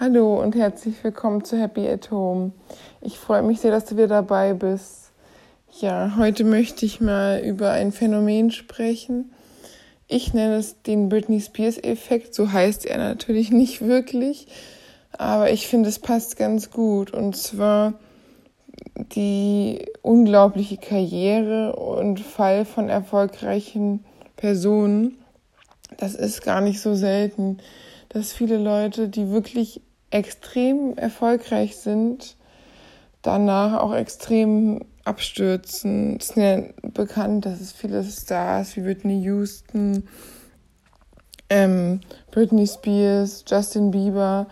Hallo 0.00 0.42
und 0.42 0.56
herzlich 0.56 0.96
willkommen 1.04 1.44
zu 1.44 1.56
Happy 1.56 1.88
at 1.88 2.10
Home. 2.10 2.50
Ich 3.00 3.16
freue 3.16 3.42
mich 3.42 3.60
sehr, 3.60 3.70
dass 3.70 3.84
du 3.84 3.94
wieder 3.94 4.08
dabei 4.08 4.52
bist. 4.52 5.12
Ja, 5.78 6.16
heute 6.18 6.42
möchte 6.42 6.84
ich 6.84 7.00
mal 7.00 7.38
über 7.38 7.70
ein 7.70 7.92
Phänomen 7.92 8.50
sprechen. 8.50 9.32
Ich 10.08 10.34
nenne 10.34 10.56
es 10.56 10.82
den 10.82 11.08
Britney 11.08 11.40
Spears 11.40 11.78
Effekt. 11.78 12.34
So 12.34 12.50
heißt 12.50 12.86
er 12.86 12.98
natürlich 12.98 13.50
nicht 13.52 13.82
wirklich, 13.82 14.48
aber 15.16 15.52
ich 15.52 15.68
finde, 15.68 15.90
es 15.90 16.00
passt 16.00 16.36
ganz 16.36 16.72
gut. 16.72 17.12
Und 17.12 17.36
zwar 17.36 17.94
die 18.96 19.86
unglaubliche 20.02 20.76
Karriere 20.76 21.76
und 21.76 22.18
Fall 22.18 22.64
von 22.64 22.88
erfolgreichen 22.88 24.04
Personen. 24.34 25.18
Das 25.98 26.16
ist 26.16 26.42
gar 26.42 26.60
nicht 26.60 26.80
so 26.80 26.96
selten 26.96 27.58
dass 28.14 28.32
viele 28.32 28.58
Leute, 28.58 29.08
die 29.08 29.30
wirklich 29.30 29.82
extrem 30.10 30.96
erfolgreich 30.96 31.76
sind, 31.76 32.36
danach 33.22 33.80
auch 33.80 33.92
extrem 33.92 34.82
abstürzen. 35.04 36.16
Es 36.20 36.30
ist 36.30 36.36
ja 36.36 36.62
bekannt, 36.94 37.44
dass 37.44 37.60
es 37.60 37.72
viele 37.72 38.04
Stars 38.04 38.76
wie 38.76 38.84
Whitney 38.84 39.20
Houston, 39.22 40.04
ähm, 41.50 42.00
Britney 42.30 42.68
Spears, 42.68 43.44
Justin 43.48 43.90
Bieber, 43.90 44.46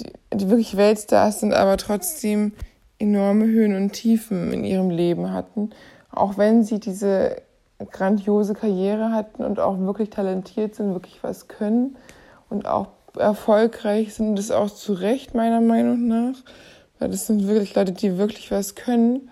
die, 0.00 0.10
die 0.34 0.48
wirklich 0.48 0.78
Weltstars 0.78 1.40
sind, 1.40 1.52
aber 1.52 1.76
trotzdem 1.76 2.52
enorme 2.98 3.44
Höhen 3.44 3.76
und 3.76 3.92
Tiefen 3.92 4.54
in 4.54 4.64
ihrem 4.64 4.88
Leben 4.88 5.32
hatten. 5.32 5.70
Auch 6.10 6.38
wenn 6.38 6.64
sie 6.64 6.80
diese 6.80 7.42
grandiose 7.90 8.54
Karriere 8.54 9.12
hatten 9.12 9.44
und 9.44 9.60
auch 9.60 9.78
wirklich 9.78 10.08
talentiert 10.08 10.74
sind, 10.74 10.94
wirklich 10.94 11.22
was 11.22 11.46
können 11.46 11.96
und 12.48 12.66
auch 12.66 12.88
erfolgreich 13.18 14.14
sind, 14.14 14.36
das 14.36 14.50
auch 14.50 14.70
zu 14.70 14.92
Recht 14.92 15.34
meiner 15.34 15.60
Meinung 15.60 16.06
nach, 16.06 16.34
weil 16.98 17.10
das 17.10 17.26
sind 17.26 17.46
wirklich 17.46 17.74
Leute, 17.74 17.92
die 17.92 18.18
wirklich 18.18 18.50
was 18.50 18.74
können, 18.74 19.30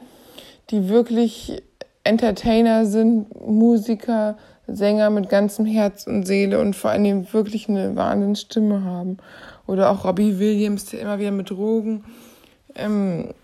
die 0.71 0.89
wirklich 0.89 1.63
Entertainer 2.03 2.87
sind, 2.87 3.47
Musiker, 3.47 4.37
Sänger 4.67 5.11
mit 5.11 5.29
ganzem 5.29 5.67
Herz 5.67 6.07
und 6.07 6.27
Seele 6.27 6.59
und 6.61 6.75
vor 6.75 6.91
allem 6.91 7.33
wirklich 7.33 7.69
eine 7.69 7.97
Wahnsinnsstimme 7.97 8.83
haben. 8.85 9.19
Oder 9.67 9.91
auch 9.91 10.05
Robbie 10.05 10.39
Williams, 10.39 10.87
der 10.87 11.01
immer 11.01 11.19
wieder 11.19 11.31
mit 11.31 11.51
Drogen 11.51 12.05
ähm, 12.75 13.35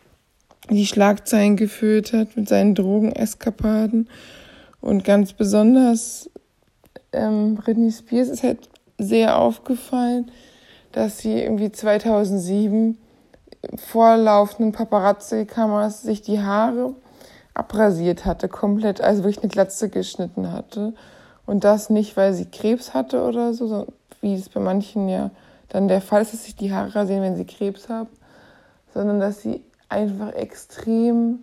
die 0.70 0.86
Schlagzeilen 0.86 1.56
geführt 1.56 2.12
hat 2.12 2.36
mit 2.36 2.48
seinen 2.48 2.74
Drogeneskapaden. 2.74 4.08
Und 4.80 5.04
ganz 5.04 5.32
besonders 5.32 6.30
ähm, 7.12 7.56
Britney 7.56 7.92
Spears 7.92 8.28
ist 8.28 8.42
halt 8.42 8.68
sehr 9.00 9.38
aufgefallen, 9.38 10.30
dass 10.92 11.18
sie 11.18 11.42
irgendwie 11.42 11.72
2007 11.72 12.98
vor 13.76 14.16
laufenden 14.16 14.72
Paparazzi-Kameras 14.72 16.02
sich 16.02 16.22
die 16.22 16.40
Haare 16.40 16.94
abrasiert 17.54 18.24
hatte, 18.24 18.48
komplett, 18.48 19.00
also 19.00 19.24
wirklich 19.24 19.42
eine 19.42 19.50
Glatze 19.50 19.88
geschnitten 19.88 20.52
hatte. 20.52 20.94
Und 21.46 21.64
das 21.64 21.90
nicht, 21.90 22.16
weil 22.16 22.32
sie 22.32 22.46
Krebs 22.46 22.94
hatte 22.94 23.22
oder 23.22 23.54
so, 23.54 23.86
wie 24.20 24.34
es 24.34 24.48
bei 24.48 24.60
manchen 24.60 25.08
ja 25.08 25.30
dann 25.68 25.88
der 25.88 26.00
Fall 26.00 26.22
ist, 26.22 26.32
dass 26.32 26.44
sich 26.44 26.56
die 26.56 26.72
Haare 26.72 26.94
rasieren, 26.94 27.22
wenn 27.22 27.36
sie 27.36 27.44
Krebs 27.44 27.88
haben, 27.88 28.08
sondern 28.92 29.20
dass 29.20 29.42
sie 29.42 29.62
einfach 29.88 30.32
extrem 30.32 31.40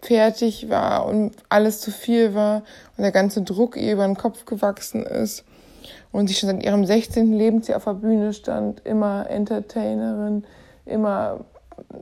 fertig 0.00 0.68
war 0.68 1.06
und 1.06 1.32
alles 1.48 1.80
zu 1.80 1.90
viel 1.90 2.34
war 2.34 2.62
und 2.96 3.02
der 3.02 3.12
ganze 3.12 3.42
Druck 3.42 3.76
ihr 3.76 3.94
über 3.94 4.06
den 4.06 4.16
Kopf 4.16 4.44
gewachsen 4.44 5.04
ist 5.04 5.44
und 6.12 6.28
sie 6.28 6.34
schon 6.34 6.48
seit 6.48 6.64
ihrem 6.64 6.84
16. 6.84 7.32
Lebensjahr 7.32 7.78
auf 7.78 7.84
der 7.84 7.94
Bühne 7.94 8.32
stand, 8.32 8.80
immer 8.84 9.28
Entertainerin, 9.28 10.44
immer 10.86 11.44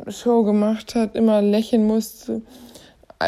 Show 0.08 0.42
gemacht 0.44 0.94
hat, 0.94 1.14
immer 1.14 1.40
lächeln 1.42 1.86
musste, 1.86 2.42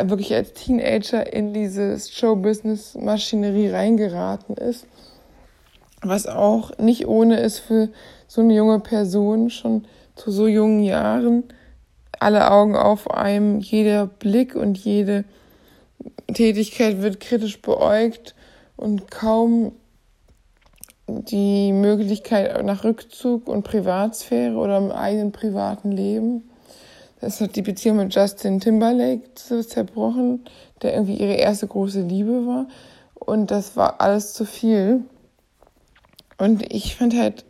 wirklich 0.04 0.34
als 0.34 0.52
Teenager 0.52 1.32
in 1.32 1.52
diese 1.52 1.98
Showbusiness-Maschinerie 1.98 3.68
reingeraten 3.68 4.56
ist, 4.56 4.86
was 6.02 6.26
auch 6.26 6.76
nicht 6.78 7.06
ohne 7.06 7.40
ist 7.40 7.60
für 7.60 7.88
so 8.26 8.40
eine 8.40 8.54
junge 8.54 8.80
Person 8.80 9.50
schon 9.50 9.86
zu 10.16 10.30
so 10.30 10.46
jungen 10.46 10.82
Jahren, 10.82 11.44
alle 12.20 12.50
Augen 12.50 12.76
auf 12.76 13.10
einem, 13.10 13.60
jeder 13.60 14.06
Blick 14.06 14.54
und 14.54 14.78
jede 14.78 15.24
Tätigkeit 16.32 17.02
wird 17.02 17.20
kritisch 17.20 17.60
beäugt 17.60 18.34
und 18.76 19.10
kaum 19.10 19.72
die 21.06 21.72
Möglichkeit 21.72 22.64
nach 22.64 22.84
Rückzug 22.84 23.48
und 23.48 23.62
Privatsphäre 23.62 24.56
oder 24.56 24.78
im 24.78 24.90
eigenen 24.90 25.32
privaten 25.32 25.92
Leben. 25.92 26.48
Das 27.20 27.40
hat 27.40 27.56
die 27.56 27.62
Beziehung 27.62 27.98
mit 27.98 28.14
Justin 28.14 28.60
Timberlake 28.60 29.34
zerbrochen, 29.34 30.44
der 30.82 30.94
irgendwie 30.94 31.16
ihre 31.16 31.34
erste 31.34 31.66
große 31.66 32.02
Liebe 32.02 32.46
war. 32.46 32.66
Und 33.14 33.50
das 33.50 33.76
war 33.76 34.00
alles 34.00 34.34
zu 34.34 34.44
viel. 34.44 35.04
Und 36.38 36.72
ich 36.72 36.96
fand 36.96 37.14
halt 37.14 37.44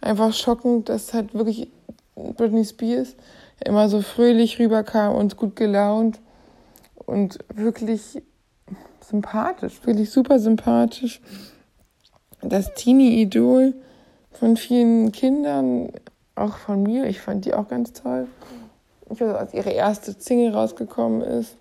einfach 0.00 0.32
schockend, 0.32 0.88
dass 0.88 1.14
halt 1.14 1.34
wirklich 1.34 1.68
Britney 2.14 2.64
Spears 2.64 3.16
immer 3.64 3.88
so 3.88 4.02
fröhlich 4.02 4.58
rüberkam 4.58 5.14
und 5.14 5.36
gut 5.36 5.56
gelaunt 5.56 6.20
und 6.94 7.38
wirklich 7.54 8.22
sympathisch, 9.00 9.80
wirklich 9.84 10.10
super 10.10 10.38
sympathisch 10.38 11.20
das 12.42 12.74
Teenie-Idol 12.74 13.74
von 14.32 14.56
vielen 14.56 15.12
Kindern, 15.12 15.90
auch 16.34 16.56
von 16.56 16.82
mir. 16.82 17.06
Ich 17.06 17.20
fand 17.20 17.44
die 17.44 17.54
auch 17.54 17.68
ganz 17.68 17.92
toll. 17.92 18.28
Ich 19.10 19.20
weiß, 19.20 19.34
als 19.34 19.54
ihre 19.54 19.70
erste 19.70 20.12
Single 20.12 20.52
rausgekommen 20.54 21.22
ist. 21.22 21.56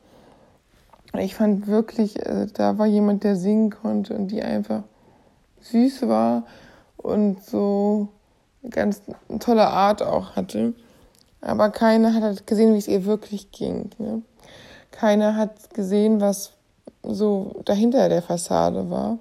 Ich 1.18 1.35
fand 1.35 1.68
wirklich, 1.68 2.19
äh, 2.25 2.47
da 2.53 2.78
war 2.78 2.88
jemand, 2.88 3.24
der 3.24 3.35
singen 3.35 3.69
konnte 3.69 4.16
und 4.16 4.28
die 4.28 4.41
einfach 4.41 4.84
süß 5.62 6.08
war 6.08 6.44
und 6.97 7.44
so 7.44 8.09
ganz 8.69 9.02
tolle 9.40 9.68
Art 9.68 10.02
auch 10.02 10.35
hatte. 10.35 10.74
Aber 11.41 11.69
keiner 11.69 12.14
hat 12.14 12.24
halt 12.24 12.47
gesehen, 12.47 12.74
wie 12.74 12.80
es 12.80 12.88
ihr 12.88 13.06
wirklich 13.06 13.52
ging. 13.52 13.91
Ne? 13.97 14.24
Keiner 14.91 15.38
hat 15.38 15.74
gesehen, 15.74 16.19
was 16.19 16.52
so 17.03 17.62
dahinter 17.66 18.09
der 18.09 18.22
Fassade 18.22 18.90
war 18.90 19.19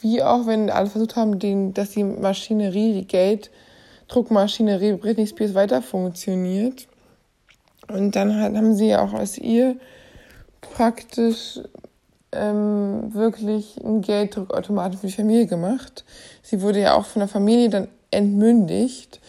wie 0.00 0.22
auch 0.22 0.46
wenn 0.46 0.70
alle 0.70 0.88
versucht 0.88 1.16
haben, 1.16 1.38
den, 1.38 1.74
dass 1.74 1.90
die 1.90 2.04
Maschinerie, 2.04 2.92
die 2.92 3.06
Gelddruckmaschinerie 3.06 4.94
Britney 4.94 5.26
Spears 5.26 5.54
weiter 5.54 5.82
funktioniert. 5.82 6.86
Und 7.88 8.16
dann 8.16 8.40
haben 8.40 8.74
sie 8.74 8.88
ja 8.88 9.02
auch 9.02 9.12
aus 9.12 9.38
ihr 9.38 9.76
praktisch 10.60 11.60
ähm, 12.32 13.14
wirklich 13.14 13.82
einen 13.84 14.02
Gelddruckautomaten 14.02 14.98
für 14.98 15.06
die 15.06 15.12
Familie 15.12 15.46
gemacht. 15.46 16.04
Sie 16.42 16.60
wurde 16.62 16.80
ja 16.80 16.94
auch 16.94 17.06
von 17.06 17.20
der 17.20 17.28
Familie 17.28 17.70
dann 17.70 17.88
entmündigt, 18.10 19.20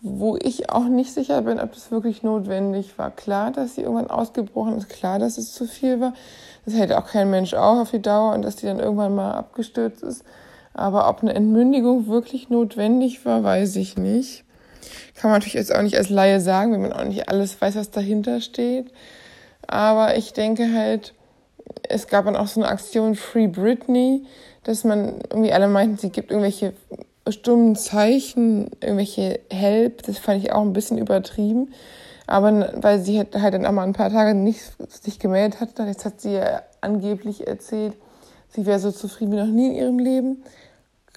wo 0.00 0.36
ich 0.36 0.70
auch 0.70 0.84
nicht 0.84 1.14
sicher 1.14 1.42
bin, 1.42 1.60
ob 1.60 1.72
das 1.72 1.90
wirklich 1.90 2.22
notwendig 2.22 2.98
war. 2.98 3.10
Klar, 3.10 3.52
dass 3.52 3.76
sie 3.76 3.82
irgendwann 3.82 4.10
ausgebrochen 4.10 4.76
ist, 4.76 4.88
klar, 4.88 5.18
dass 5.18 5.38
es 5.38 5.52
zu 5.52 5.66
viel 5.66 6.00
war. 6.00 6.12
Das 6.64 6.74
hält 6.74 6.92
auch 6.92 7.06
kein 7.06 7.30
Mensch 7.30 7.54
auf 7.54 7.78
auf 7.78 7.90
die 7.90 8.02
Dauer 8.02 8.34
und 8.34 8.42
dass 8.42 8.56
die 8.56 8.66
dann 8.66 8.78
irgendwann 8.78 9.14
mal 9.14 9.32
abgestürzt 9.32 10.02
ist. 10.02 10.24
Aber 10.74 11.08
ob 11.08 11.22
eine 11.22 11.34
Entmündigung 11.34 12.06
wirklich 12.06 12.48
notwendig 12.48 13.24
war, 13.26 13.42
weiß 13.42 13.76
ich 13.76 13.96
nicht. 13.96 14.44
Kann 15.14 15.30
man 15.30 15.38
natürlich 15.38 15.54
jetzt 15.54 15.74
auch 15.74 15.82
nicht 15.82 15.96
als 15.96 16.08
Laie 16.08 16.40
sagen, 16.40 16.72
wenn 16.72 16.82
man 16.82 16.92
auch 16.92 17.04
nicht 17.04 17.28
alles 17.28 17.60
weiß, 17.60 17.76
was 17.76 17.90
dahinter 17.90 18.40
steht. 18.40 18.92
Aber 19.66 20.16
ich 20.16 20.32
denke 20.32 20.72
halt, 20.72 21.14
es 21.88 22.06
gab 22.06 22.24
dann 22.24 22.36
auch 22.36 22.46
so 22.46 22.60
eine 22.60 22.70
Aktion 22.70 23.14
Free 23.14 23.46
Britney, 23.46 24.24
dass 24.64 24.84
man 24.84 25.20
irgendwie 25.30 25.52
alle 25.52 25.68
meinten, 25.68 25.98
sie 25.98 26.10
gibt 26.10 26.30
irgendwelche 26.30 26.72
stummen 27.28 27.76
Zeichen, 27.76 28.70
irgendwelche 28.80 29.40
Help. 29.50 30.02
Das 30.04 30.18
fand 30.18 30.42
ich 30.42 30.52
auch 30.52 30.62
ein 30.62 30.72
bisschen 30.72 30.98
übertrieben. 30.98 31.72
Aber 32.32 32.72
weil 32.76 32.98
sie 32.98 33.18
halt, 33.18 33.34
dann 33.34 33.66
auch 33.66 33.72
mal 33.72 33.82
ein 33.82 33.92
paar 33.92 34.08
Tage 34.08 34.32
nicht 34.32 34.62
sich 34.88 35.18
gemeldet 35.18 35.60
hat, 35.60 35.78
dann 35.78 35.86
jetzt 35.86 36.06
hat 36.06 36.22
sie 36.22 36.32
ja 36.32 36.62
angeblich 36.80 37.46
erzählt, 37.46 37.92
sie 38.48 38.64
wäre 38.64 38.78
so 38.78 38.90
zufrieden 38.90 39.32
wie 39.32 39.36
noch 39.36 39.44
nie 39.44 39.66
in 39.66 39.74
ihrem 39.74 39.98
Leben. 39.98 40.42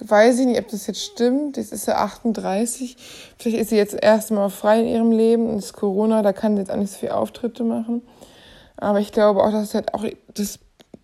Weiß 0.02 0.38
ich 0.40 0.46
nicht, 0.46 0.60
ob 0.60 0.68
das 0.68 0.88
jetzt 0.88 1.02
stimmt. 1.02 1.56
Jetzt 1.56 1.72
ist 1.72 1.86
sie 1.86 1.96
38. 1.96 2.98
Vielleicht 3.38 3.62
ist 3.62 3.70
sie 3.70 3.78
jetzt 3.78 3.94
erst 3.94 4.32
mal 4.32 4.50
frei 4.50 4.82
in 4.82 4.88
ihrem 4.88 5.14
Leben 5.14 5.48
und 5.48 5.60
ist 5.60 5.72
Corona, 5.72 6.22
da 6.22 6.34
kann 6.34 6.58
sie 6.58 6.64
jetzt 6.64 6.72
auch 6.72 6.76
nicht 6.76 6.92
so 6.92 7.00
viele 7.00 7.16
Auftritte 7.16 7.64
machen. 7.64 8.02
Aber 8.76 9.00
ich 9.00 9.14
glaube 9.14 9.42
auch, 9.42 9.52
dass 9.52 9.74
halt 9.74 9.94
auch 9.94 10.04
das 10.34 10.60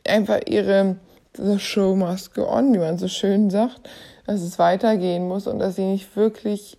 einfach 0.06 0.42
ihre 0.46 0.98
the 1.38 1.58
show 1.58 1.96
must 1.96 2.36
go 2.36 2.50
on, 2.50 2.74
wie 2.74 2.80
man 2.80 2.98
so 2.98 3.08
schön 3.08 3.50
sagt, 3.50 3.90
dass 4.28 4.42
es 4.42 4.60
weitergehen 4.60 5.30
muss 5.30 5.48
und 5.48 5.60
dass 5.60 5.78
sie 5.78 5.86
nicht 5.86 6.18
wirklich, 6.18 6.78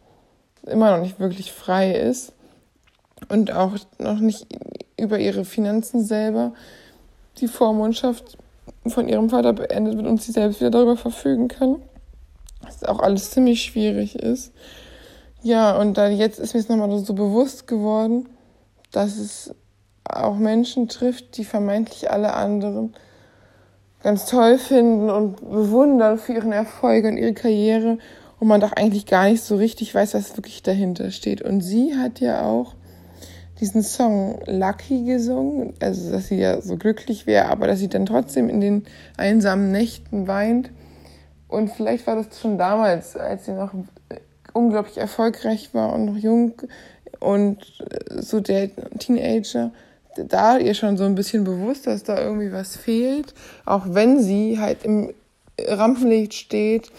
immer 0.66 0.94
noch 0.94 1.02
nicht 1.02 1.18
wirklich 1.18 1.50
frei 1.50 1.92
ist 1.92 2.34
und 3.28 3.52
auch 3.52 3.76
noch 3.98 4.18
nicht 4.18 4.46
über 4.96 5.18
ihre 5.18 5.44
Finanzen 5.44 6.04
selber 6.04 6.52
die 7.38 7.48
Vormundschaft 7.48 8.38
von 8.86 9.08
ihrem 9.08 9.30
Vater 9.30 9.52
beendet 9.52 9.96
wird 9.96 10.06
und 10.06 10.20
sie 10.20 10.32
selbst 10.32 10.60
wieder 10.60 10.70
darüber 10.70 10.96
verfügen 10.96 11.48
kann. 11.48 11.76
Was 12.62 12.84
auch 12.84 13.00
alles 13.00 13.30
ziemlich 13.30 13.62
schwierig 13.62 14.16
ist. 14.16 14.52
Ja, 15.42 15.76
und 15.76 15.98
dann 15.98 16.16
jetzt 16.16 16.38
ist 16.38 16.54
mir 16.54 16.60
es 16.60 16.68
nochmal 16.68 16.96
so 17.00 17.14
bewusst 17.14 17.66
geworden, 17.66 18.28
dass 18.92 19.16
es 19.16 19.54
auch 20.04 20.36
Menschen 20.36 20.88
trifft, 20.88 21.36
die 21.36 21.44
vermeintlich 21.44 22.10
alle 22.10 22.34
anderen 22.34 22.94
ganz 24.02 24.26
toll 24.26 24.58
finden 24.58 25.10
und 25.10 25.36
bewundern 25.36 26.18
für 26.18 26.34
ihren 26.34 26.52
Erfolg 26.52 27.04
und 27.04 27.16
ihre 27.16 27.34
Karriere 27.34 27.98
und 28.40 28.48
man 28.48 28.60
doch 28.60 28.72
eigentlich 28.72 29.06
gar 29.06 29.28
nicht 29.28 29.42
so 29.42 29.56
richtig 29.56 29.94
weiß, 29.94 30.14
was 30.14 30.36
wirklich 30.36 30.62
dahinter 30.62 31.10
steht. 31.10 31.42
Und 31.42 31.60
sie 31.60 31.96
hat 31.96 32.20
ja 32.20 32.44
auch 32.44 32.74
diesen 33.62 33.84
Song 33.84 34.40
Lucky 34.46 35.04
gesungen, 35.04 35.72
also 35.80 36.10
dass 36.10 36.26
sie 36.26 36.40
ja 36.40 36.60
so 36.60 36.76
glücklich 36.76 37.28
wäre, 37.28 37.46
aber 37.46 37.68
dass 37.68 37.78
sie 37.78 37.88
dann 37.88 38.06
trotzdem 38.06 38.48
in 38.48 38.60
den 38.60 38.84
einsamen 39.16 39.70
Nächten 39.70 40.26
weint. 40.26 40.70
Und 41.46 41.70
vielleicht 41.70 42.08
war 42.08 42.16
das 42.16 42.40
schon 42.40 42.58
damals, 42.58 43.16
als 43.16 43.46
sie 43.46 43.52
noch 43.52 43.70
unglaublich 44.52 44.98
erfolgreich 44.98 45.72
war 45.74 45.92
und 45.94 46.06
noch 46.06 46.16
jung 46.16 46.54
und 47.20 47.58
so 48.08 48.40
der 48.40 48.70
Teenager, 48.98 49.70
da 50.16 50.58
ihr 50.58 50.74
schon 50.74 50.96
so 50.96 51.04
ein 51.04 51.14
bisschen 51.14 51.44
bewusst, 51.44 51.86
dass 51.86 52.02
da 52.02 52.20
irgendwie 52.20 52.52
was 52.52 52.76
fehlt, 52.76 53.32
auch 53.64 53.84
wenn 53.86 54.20
sie 54.20 54.58
halt 54.58 54.84
im 54.84 55.14
Rampenlicht 55.60 56.34
steht 56.34 56.90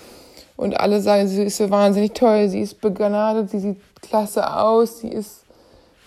und 0.56 0.80
alle 0.80 1.02
sagen, 1.02 1.28
sie 1.28 1.44
ist 1.44 1.58
so 1.58 1.70
wahnsinnig 1.70 2.14
toll, 2.14 2.48
sie 2.48 2.62
ist 2.62 2.80
begnadet, 2.80 3.50
sie 3.50 3.60
sieht 3.60 3.78
klasse 4.02 4.56
aus, 4.56 5.02
sie 5.02 5.10
ist 5.10 5.43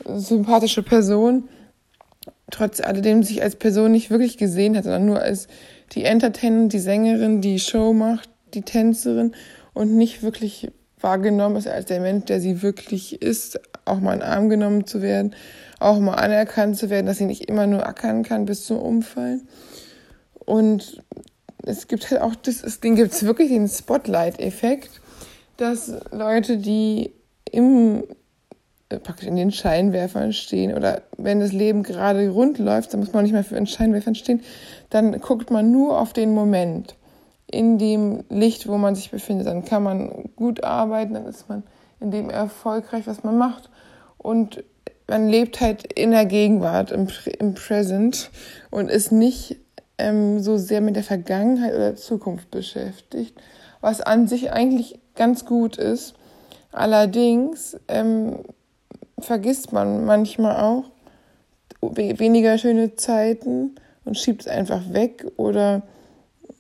sympathische 0.04 0.82
Person, 0.82 1.48
trotz 2.50 2.81
alledem 2.81 3.22
sich 3.22 3.43
als 3.43 3.56
Person 3.56 3.93
nicht 3.93 4.10
wirklich 4.10 4.38
gesehen 4.38 4.76
hat, 4.76 4.84
sondern 4.84 5.06
nur 5.06 5.20
als 5.20 5.48
die 5.93 6.04
Entertainerin, 6.04 6.69
die 6.69 6.78
Sängerin, 6.78 7.40
die 7.40 7.58
Show 7.58 7.93
macht, 7.93 8.28
die 8.54 8.62
Tänzerin 8.62 9.32
und 9.75 9.96
nicht 9.96 10.22
wirklich 10.22 10.70
wahrgenommen 11.00 11.56
ist 11.56 11.69
als 11.69 11.87
der 11.87 12.00
Mensch, 12.00 12.25
der 12.26 12.40
sie 12.40 12.62
wirklich 12.62 13.20
ist, 13.20 13.60
auch 13.84 14.00
mal 14.00 14.14
in 14.14 14.20
den 14.20 14.28
Arm 14.28 14.48
genommen 14.48 14.87
zu 14.87 15.02
werden, 15.02 15.34
auch 15.78 15.98
mal 15.98 16.14
anerkannt 16.14 16.76
zu 16.76 16.90
werden, 16.90 17.06
dass 17.06 17.19
sie 17.19 17.26
nicht 17.26 17.48
immer 17.48 17.66
nur 17.66 17.87
ackern 17.87 18.22
kann 18.22 18.46
bis 18.46 18.64
zum 18.64 18.78
Umfallen. 18.78 19.46
Und 20.34 21.02
es 21.64 21.88
gibt 21.88 22.10
halt 22.10 22.20
auch 22.20 22.34
das, 22.34 22.81
Ding 22.81 22.96
gibt 22.96 23.22
wirklich 23.22 23.48
den 23.48 23.69
Spotlight-Effekt, 23.69 25.00
dass 25.56 25.93
Leute, 26.12 26.58
die 26.58 27.12
im 27.50 28.04
praktisch 28.88 29.27
in 29.27 29.37
den 29.37 29.50
Scheinwerfern 29.50 30.33
stehen 30.33 30.75
oder 30.75 31.03
wenn 31.17 31.41
das 31.41 31.53
Leben 31.53 31.83
gerade 31.83 32.29
rund 32.29 32.59
läuft, 32.59 32.93
dann 32.93 33.00
muss 33.00 33.12
man 33.12 33.25
nicht 33.25 33.33
mehr 33.33 33.44
für 33.44 33.56
den 33.56 33.67
Scheinwerfern 33.67 34.15
stehen, 34.15 34.43
dann 34.91 35.21
guckt 35.21 35.50
man 35.50 35.73
nur 35.73 36.00
auf 36.00 36.12
den 36.12 36.33
Moment 36.33 36.94
in 37.50 37.79
dem 37.79 38.25
Licht, 38.29 38.69
wo 38.69 38.77
man 38.77 38.94
sich 38.94 39.11
befindet. 39.11 39.47
Dann 39.47 39.65
kann 39.65 39.83
man 39.83 40.31
gut 40.37 40.65
arbeiten, 40.65 41.15
dann 41.15 41.27
ist 41.27 41.49
man 41.49 41.62
in 42.00 42.11
dem 42.11 42.31
erfolgreich, 42.31 43.06
was 43.06 43.25
man 43.25 43.38
macht. 43.38 43.71
Und 44.19 44.62
man 45.09 45.29
lebt 45.29 45.61
halt 45.61 45.93
in 45.93 46.11
der 46.11 46.27
Gegenwart, 46.27 46.91
im, 46.91 47.09
im 47.39 47.55
Present 47.55 48.31
und 48.71 48.91
ist 48.91 49.12
nicht 49.12 49.56
ähm, 49.99 50.41
so 50.41 50.56
sehr 50.56 50.81
mit 50.81 50.97
der 50.97 51.05
Vergangenheit 51.05 51.75
oder 51.75 51.97
Zukunft 51.97 52.50
beschäftigt, 52.50 53.41
was 53.81 54.00
an 54.00 54.27
sich 54.27 54.53
eigentlich 54.53 55.00
ganz 55.15 55.44
gut 55.44 55.77
ist. 55.77 56.15
Allerdings 56.73 57.79
ähm, 57.89 58.41
vergisst 59.19 59.73
man 59.73 60.05
manchmal 60.05 60.57
auch 60.57 60.85
weniger 61.81 62.59
schöne 62.59 62.97
Zeiten 62.97 63.75
und 64.05 64.19
schiebt 64.19 64.43
es 64.43 64.49
einfach 64.49 64.93
weg 64.93 65.27
oder 65.37 65.83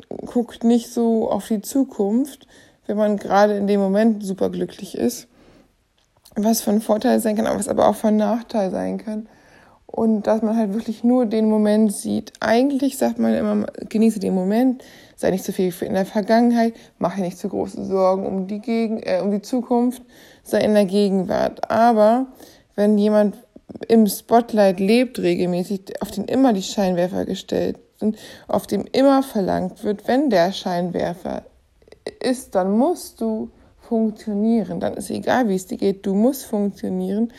guckt 0.08 0.64
nicht 0.64 0.92
so 0.92 1.30
auf 1.30 1.48
die 1.48 1.62
Zukunft, 1.62 2.46
wenn 2.86 2.96
man 2.96 3.16
gerade 3.16 3.56
in 3.56 3.66
dem 3.66 3.80
Moment 3.80 4.24
super 4.24 4.50
glücklich 4.50 4.96
ist, 4.96 5.26
was 6.34 6.60
von 6.60 6.80
Vorteil 6.80 7.20
sein 7.20 7.36
kann, 7.36 7.58
was 7.58 7.68
aber 7.68 7.88
auch 7.88 7.96
von 7.96 8.16
Nachteil 8.16 8.70
sein 8.70 8.98
kann. 8.98 9.28
Und 9.96 10.26
dass 10.26 10.42
man 10.42 10.58
halt 10.58 10.74
wirklich 10.74 11.04
nur 11.04 11.24
den 11.24 11.48
Moment 11.48 11.90
sieht. 11.90 12.34
Eigentlich 12.40 12.98
sagt 12.98 13.18
man 13.18 13.32
immer, 13.32 13.64
genieße 13.88 14.20
den 14.20 14.34
Moment, 14.34 14.84
sei 15.16 15.30
nicht 15.30 15.42
zu 15.42 15.54
viel 15.54 15.72
in 15.80 15.94
der 15.94 16.04
Vergangenheit, 16.04 16.74
mache 16.98 17.22
nicht 17.22 17.38
zu 17.38 17.48
große 17.48 17.82
Sorgen 17.86 18.26
um 18.26 18.46
die, 18.46 18.60
Gegen 18.60 18.98
äh, 18.98 19.20
um 19.22 19.30
die 19.30 19.40
Zukunft, 19.40 20.02
sei 20.42 20.60
in 20.60 20.74
der 20.74 20.84
Gegenwart. 20.84 21.70
Aber 21.70 22.26
wenn 22.74 22.98
jemand 22.98 23.38
im 23.88 24.06
Spotlight 24.06 24.80
lebt 24.80 25.18
regelmäßig, 25.18 26.02
auf 26.02 26.10
den 26.10 26.26
immer 26.26 26.52
die 26.52 26.62
Scheinwerfer 26.62 27.24
gestellt 27.24 27.78
sind, 27.98 28.18
auf 28.48 28.66
dem 28.66 28.84
immer 28.92 29.22
verlangt 29.22 29.82
wird, 29.82 30.06
wenn 30.06 30.28
der 30.28 30.52
Scheinwerfer 30.52 31.44
ist, 32.20 32.54
dann 32.54 32.76
musst 32.76 33.22
du 33.22 33.50
funktionieren. 33.80 34.78
Dann 34.78 34.92
ist 34.92 35.08
egal, 35.08 35.48
wie 35.48 35.54
es 35.54 35.66
dir 35.66 35.78
geht, 35.78 36.04
du 36.04 36.14
musst 36.14 36.44
funktionieren. 36.44 37.32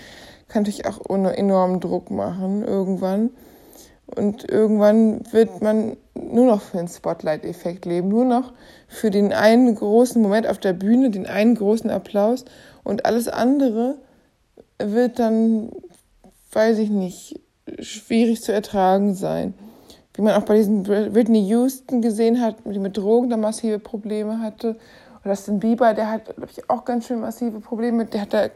Kann 0.48 0.64
dich 0.64 0.86
auch 0.86 1.00
ohne 1.08 1.38
enormen 1.38 1.80
Druck 1.80 2.12
machen 2.12 2.64
irgendwann. 2.64 3.32
Und 4.06 4.50
irgendwann 4.50 5.22
wird 5.32 5.62
man 5.62 5.98
nur 6.16 6.46
noch 6.46 6.62
für 6.62 6.78
den 6.78 6.88
Spotlight-Effekt 6.88 7.86
leben, 7.86 8.08
nur 8.08 8.24
noch 8.24 8.54
für 8.88 9.12
den 9.12 9.34
einen 9.34 9.76
großen 9.76 10.22
Moment 10.22 10.48
auf 10.48 10.60
der 10.60 10.74
Bühne, 10.74 11.10
den 11.10 11.26
einen 11.26 11.56
großen 11.56 11.90
Applaus 11.90 12.46
und 12.86 13.06
alles 13.06 13.28
andere 13.28 13.96
wird 14.80 15.20
dann, 15.20 15.72
weiß 16.54 16.78
ich 16.78 16.90
nicht, 16.90 17.42
schwierig 17.80 18.42
zu 18.42 18.54
ertragen 18.54 19.14
sein 19.14 19.54
wie 20.18 20.24
man 20.24 20.34
auch 20.34 20.46
bei 20.46 20.56
diesen 20.56 20.88
Whitney 20.88 21.48
Houston 21.48 22.02
gesehen 22.02 22.42
hat, 22.42 22.56
die 22.66 22.80
mit 22.80 22.98
Drogen 22.98 23.30
da 23.30 23.38
massive 23.38 23.78
Probleme 23.78 24.40
hatte. 24.40 24.70
Und 25.24 25.30
Justin 25.30 25.60
Bieber, 25.60 25.94
der 25.94 26.10
hat, 26.10 26.36
glaube 26.36 26.50
ich, 26.52 26.68
auch 26.70 26.86
ganz 26.86 27.06
schön 27.06 27.20
massive 27.20 27.60
Probleme. 27.60 28.06
Der 28.06 28.22
hat 28.22 28.34
da 28.34 28.50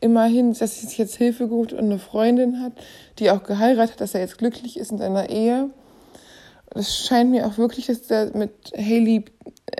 immerhin, 0.00 0.52
dass 0.52 0.60
er 0.60 0.88
sich 0.88 0.98
jetzt 0.98 1.16
Hilfe 1.16 1.48
geholt 1.48 1.72
und 1.72 1.80
eine 1.80 1.98
Freundin 1.98 2.60
hat, 2.60 2.72
die 3.18 3.30
auch 3.30 3.42
geheiratet 3.42 3.94
hat, 3.94 4.00
dass 4.00 4.14
er 4.14 4.20
jetzt 4.20 4.38
glücklich 4.38 4.78
ist 4.78 4.92
in 4.92 4.98
seiner 4.98 5.28
Ehe. 5.30 5.70
Es 6.74 6.96
scheint 6.96 7.30
mir 7.30 7.46
auch 7.46 7.58
wirklich, 7.58 7.86
dass 7.86 8.10
er 8.10 8.36
mit 8.36 8.52
Haley 8.76 9.24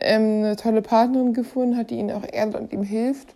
ähm, 0.01 0.45
eine 0.45 0.57
tolle 0.57 0.83
Partnerin 0.83 1.35
gefunden 1.35 1.77
hat, 1.77 1.91
die 1.91 1.99
ihn 1.99 2.11
auch 2.11 2.25
erdet 2.25 2.57
und 2.57 2.73
ihm 2.73 2.83
hilft. 2.83 3.35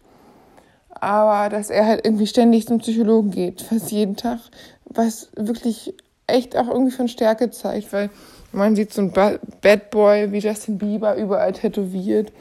Aber 0.89 1.49
dass 1.49 1.71
er 1.71 1.87
halt 1.87 2.05
irgendwie 2.05 2.27
ständig 2.27 2.67
zum 2.67 2.79
Psychologen 2.79 3.31
geht, 3.31 3.63
fast 3.63 3.91
jeden 3.91 4.17
Tag, 4.17 4.41
was 4.85 5.31
wirklich 5.37 5.95
echt 6.27 6.57
auch 6.57 6.69
irgendwie 6.69 6.93
von 6.93 7.09
Stärke 7.09 7.51
zeigt, 7.51 7.93
weil 7.93 8.11
man 8.53 8.77
sieht 8.77 8.93
so 8.93 9.03
ein 9.03 9.13
Bad 9.13 9.91
Boy 9.91 10.31
wie 10.33 10.39
Justin 10.39 10.79
Bieber 10.79 11.17
überall 11.17 11.53
tätowiert. 11.53 12.33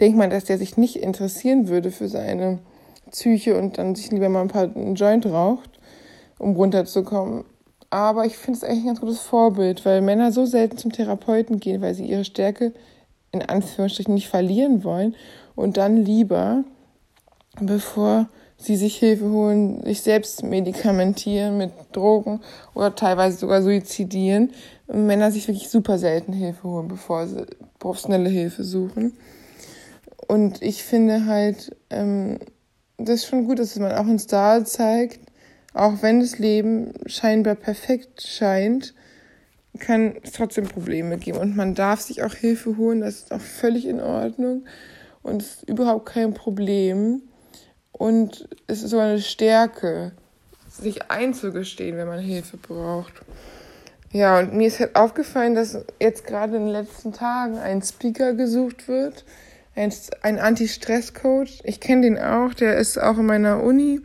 Denkt 0.00 0.18
man, 0.18 0.30
dass 0.30 0.44
der 0.44 0.58
sich 0.58 0.76
nicht 0.76 0.96
interessieren 0.96 1.68
würde 1.68 1.90
für 1.90 2.08
seine 2.08 2.58
Psyche 3.10 3.56
und 3.56 3.78
dann 3.78 3.94
sich 3.94 4.10
lieber 4.10 4.28
mal 4.28 4.42
ein 4.42 4.48
paar 4.48 4.64
einen 4.74 4.94
Joint 4.94 5.26
raucht, 5.26 5.78
um 6.38 6.54
runterzukommen. 6.54 7.44
Aber 7.90 8.26
ich 8.26 8.36
finde 8.36 8.58
es 8.58 8.64
eigentlich 8.64 8.80
ein 8.80 8.86
ganz 8.86 9.00
gutes 9.00 9.20
Vorbild, 9.20 9.84
weil 9.84 10.02
Männer 10.02 10.30
so 10.32 10.44
selten 10.44 10.76
zum 10.76 10.92
Therapeuten 10.92 11.58
gehen, 11.58 11.80
weil 11.80 11.94
sie 11.94 12.04
ihre 12.04 12.24
Stärke 12.24 12.72
in 13.32 13.42
Anführungsstrichen 13.42 14.14
nicht 14.14 14.28
verlieren 14.28 14.84
wollen 14.84 15.14
und 15.54 15.76
dann 15.76 15.96
lieber, 15.96 16.64
bevor 17.60 18.28
sie 18.58 18.76
sich 18.76 18.96
Hilfe 18.96 19.30
holen, 19.30 19.82
sich 19.84 20.02
selbst 20.02 20.42
medikamentieren 20.42 21.56
mit 21.56 21.72
Drogen 21.92 22.40
oder 22.74 22.94
teilweise 22.94 23.38
sogar 23.38 23.62
suizidieren. 23.62 24.52
Und 24.88 25.06
Männer 25.06 25.30
sich 25.30 25.46
wirklich 25.48 25.68
super 25.68 25.98
selten 25.98 26.32
Hilfe 26.32 26.64
holen, 26.64 26.88
bevor 26.88 27.26
sie 27.26 27.46
professionelle 27.78 28.28
Hilfe 28.28 28.64
suchen. 28.64 29.16
Und 30.26 30.60
ich 30.62 30.82
finde 30.82 31.26
halt, 31.26 31.76
ähm, 31.90 32.38
das 32.98 33.20
ist 33.20 33.26
schon 33.26 33.46
gut, 33.46 33.58
dass 33.58 33.76
man 33.76 33.92
auch 33.92 34.06
einen 34.06 34.18
Star 34.18 34.64
zeigt, 34.64 35.20
auch 35.72 36.02
wenn 36.02 36.20
das 36.20 36.38
Leben 36.38 36.92
scheinbar 37.06 37.54
perfekt 37.54 38.22
scheint, 38.22 38.94
kann 39.78 40.16
es 40.22 40.32
trotzdem 40.32 40.66
Probleme 40.66 41.16
geben. 41.18 41.38
Und 41.38 41.56
man 41.56 41.74
darf 41.74 42.00
sich 42.00 42.22
auch 42.24 42.34
Hilfe 42.34 42.76
holen, 42.76 43.00
das 43.00 43.16
ist 43.16 43.32
auch 43.32 43.40
völlig 43.40 43.86
in 43.86 44.00
Ordnung 44.00 44.64
und 45.22 45.42
es 45.42 45.48
ist 45.48 45.68
überhaupt 45.68 46.06
kein 46.06 46.34
Problem. 46.34 47.22
Und 47.92 48.48
es 48.66 48.82
ist 48.82 48.90
so 48.90 48.98
eine 48.98 49.20
Stärke, 49.20 50.12
sich 50.68 51.10
einzugestehen, 51.10 51.96
wenn 51.96 52.06
man 52.06 52.20
Hilfe 52.20 52.56
braucht. 52.56 53.14
Ja, 54.12 54.38
und 54.38 54.54
mir 54.54 54.68
ist 54.68 54.80
halt 54.80 54.96
aufgefallen, 54.96 55.54
dass 55.54 55.84
jetzt 56.00 56.26
gerade 56.26 56.56
in 56.56 56.64
den 56.64 56.72
letzten 56.72 57.12
Tagen 57.12 57.58
ein 57.58 57.82
Speaker 57.82 58.34
gesucht 58.34 58.88
wird, 58.88 59.24
ein, 60.22 60.38
Anti-Stress-Coach. 60.38 61.60
Ich 61.64 61.80
kenne 61.80 62.02
den 62.02 62.18
auch, 62.18 62.54
der 62.54 62.76
ist 62.76 62.98
auch 62.98 63.18
in 63.18 63.26
meiner 63.26 63.62
Uni 63.62 64.00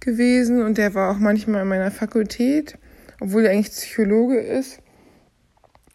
gewesen 0.00 0.62
und 0.62 0.78
der 0.78 0.94
war 0.94 1.10
auch 1.10 1.18
manchmal 1.18 1.62
in 1.62 1.68
meiner 1.68 1.90
Fakultät, 1.90 2.78
obwohl 3.20 3.44
er 3.44 3.52
eigentlich 3.52 3.70
Psychologe 3.70 4.38
ist. 4.38 4.80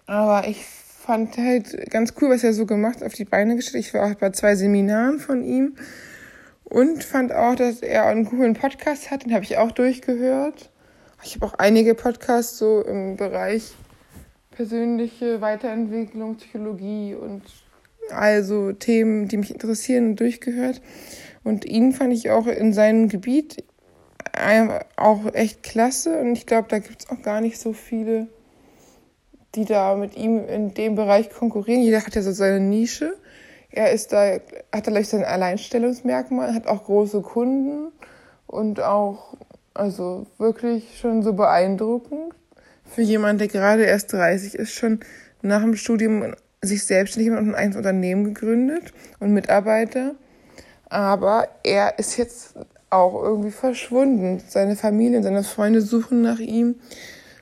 Aber 0.06 0.48
ich 0.48 0.66
fand 0.66 1.38
halt 1.38 1.90
ganz 1.90 2.14
cool, 2.22 2.30
was 2.30 2.44
er 2.44 2.54
so 2.54 2.66
gemacht, 2.66 3.04
auf 3.04 3.14
die 3.14 3.26
Beine 3.26 3.56
gestellt. 3.56 3.86
Ich 3.86 3.94
war 3.94 4.12
auch 4.12 4.16
bei 4.16 4.30
zwei 4.32 4.56
Seminaren 4.56 5.20
von 5.20 5.44
ihm 5.44 5.76
und 6.64 7.04
fand 7.04 7.32
auch, 7.32 7.56
dass 7.56 7.82
er 7.82 8.06
einen 8.06 8.26
coolen 8.26 8.54
Podcast 8.54 9.12
hat, 9.12 9.26
den 9.26 9.34
habe 9.34 9.44
ich 9.44 9.58
auch 9.58 9.72
durchgehört. 9.72 10.70
Ich 11.24 11.36
habe 11.36 11.46
auch 11.46 11.54
einige 11.54 11.96
Podcasts 11.96 12.58
so 12.58 12.82
im 12.82 13.16
Bereich 13.16 13.74
persönliche 14.52 15.42
Weiterentwicklung, 15.42 16.36
Psychologie 16.36 17.16
und 17.16 17.44
also 18.10 18.72
Themen, 18.74 19.28
die 19.28 19.38
mich 19.38 19.52
interessieren, 19.52 20.16
durchgehört. 20.16 20.82
Und 21.44 21.66
ihn 21.66 21.92
fand 21.92 22.14
ich 22.14 22.30
auch 22.30 22.48
in 22.48 22.74
seinem 22.74 23.10
Gebiet 23.10 23.64
auch 24.96 25.34
echt 25.34 25.64
klasse. 25.64 26.20
Und 26.20 26.34
ich 26.34 26.46
glaube, 26.46 26.68
da 26.70 26.80
gibt 26.80 27.04
es 27.04 27.10
auch 27.10 27.22
gar 27.22 27.42
nicht 27.42 27.60
so 27.60 27.74
viele, 27.74 28.28
die 29.56 29.66
da 29.66 29.96
mit 29.96 30.16
ihm 30.16 30.46
in 30.48 30.74
dem 30.74 30.96
Bereich 30.96 31.30
konkurrieren. 31.30 31.82
Jeder 31.82 32.06
hat 32.06 32.16
ja 32.16 32.22
so 32.22 32.32
seine 32.32 32.60
Nische. 32.60 33.16
Er 33.70 33.92
ist 33.92 34.14
da, 34.14 34.34
hat 34.34 34.88
da 34.88 34.92
gleich 34.92 35.10
sein 35.10 35.24
Alleinstellungsmerkmal, 35.24 36.54
hat 36.54 36.68
auch 36.68 36.86
große 36.86 37.22
Kunden 37.22 37.92
und 38.48 38.80
auch, 38.82 39.36
also 39.74 40.28
wirklich 40.38 41.00
schon 41.00 41.24
so 41.24 41.34
beeindruckend. 41.34 42.34
Für 42.86 43.02
jemanden, 43.02 43.40
der 43.40 43.48
gerade 43.48 43.84
erst 43.84 44.14
30 44.14 44.56
ist, 44.56 44.74
schon 44.74 45.00
nach 45.42 45.62
dem 45.62 45.76
Studium 45.76 46.36
sich 46.64 46.84
selbstständig 46.84 47.32
und 47.32 47.56
ein 47.56 47.76
Unternehmen 47.76 48.24
gegründet 48.24 48.94
und 49.20 49.34
Mitarbeiter. 49.34 50.16
Aber 50.90 51.48
er 51.64 52.00
ist 52.00 52.18
jetzt 52.18 52.56
auch 52.90 53.22
irgendwie 53.22 53.52
verschwunden. 53.52 54.42
Seine 54.48 54.76
Familie 54.76 55.18
und 55.18 55.24
seine 55.24 55.44
Freunde 55.44 55.82
suchen 55.82 56.22
nach 56.22 56.40
ihm. 56.40 56.76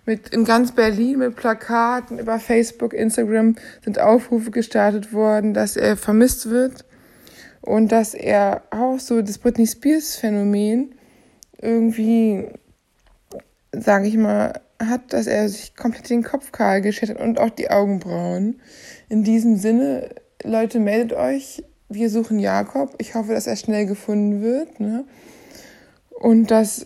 Mit, 0.05 0.29
in 0.29 0.45
ganz 0.45 0.71
Berlin 0.71 1.19
mit 1.19 1.35
Plakaten 1.35 2.17
über 2.17 2.39
Facebook, 2.39 2.93
Instagram 2.93 3.55
sind 3.83 3.99
Aufrufe 3.99 4.49
gestartet 4.49 5.13
worden, 5.13 5.53
dass 5.53 5.77
er 5.77 5.95
vermisst 5.95 6.49
wird 6.49 6.85
und 7.61 7.91
dass 7.91 8.15
er 8.15 8.63
auch 8.71 8.99
so 8.99 9.21
das 9.21 9.37
Britney 9.37 9.67
Spears 9.67 10.15
Phänomen 10.15 10.95
irgendwie, 11.61 12.47
sage 13.71 14.07
ich 14.07 14.17
mal, 14.17 14.59
hat, 14.79 15.13
dass 15.13 15.27
er 15.27 15.47
sich 15.49 15.75
komplett 15.75 16.09
den 16.09 16.23
Kopf 16.23 16.51
kahl 16.51 16.81
geschert 16.81 17.11
hat 17.11 17.19
und 17.19 17.39
auch 17.39 17.51
die 17.51 17.69
Augenbrauen. 17.69 18.59
In 19.11 19.25
diesem 19.25 19.57
Sinne, 19.57 20.07
Leute, 20.41 20.79
meldet 20.79 21.11
euch. 21.11 21.65
Wir 21.89 22.09
suchen 22.09 22.39
Jakob. 22.39 22.95
Ich 22.97 23.13
hoffe, 23.13 23.33
dass 23.33 23.45
er 23.45 23.57
schnell 23.57 23.85
gefunden 23.85 24.41
wird. 24.41 24.79
Ne? 24.79 25.03
Und 26.11 26.49
dass 26.49 26.85